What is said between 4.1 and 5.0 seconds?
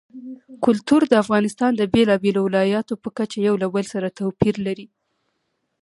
توپیر لري.